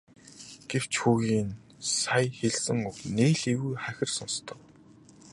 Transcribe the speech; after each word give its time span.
Гэвч 0.69 0.93
хүүгийн 1.01 1.49
нь 1.51 1.57
сая 1.99 2.27
хэлсэн 2.37 2.79
үг 2.89 2.97
нэг 3.17 3.33
л 3.39 3.43
эвгүй 3.51 3.75
хахир 3.83 4.09
сонстов. 4.17 4.59